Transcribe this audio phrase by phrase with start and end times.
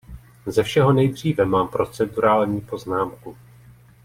[0.47, 3.37] Ze všeho nejdříve mám procedurální poznámku.